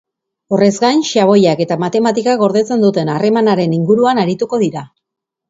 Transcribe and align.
Horrez 0.55 0.69
gain, 0.85 1.03
xaboiak 1.09 1.61
eta 1.65 1.77
matematikak 1.83 2.41
gordetzen 2.45 2.87
duten 2.87 3.13
harremanaren 3.17 3.79
inguruan 3.79 4.25
arituko 4.25 4.63
dira. 4.67 4.85